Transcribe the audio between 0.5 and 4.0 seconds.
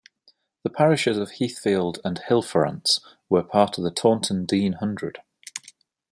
The parishes of Heathfield and Hillfarrance were part of the